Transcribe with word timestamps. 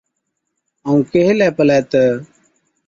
ائُون 0.85 0.99
ڪيهَي 1.11 1.23
هِلَي 1.29 1.47
پلَي 1.57 1.79
تہ، 1.91 2.03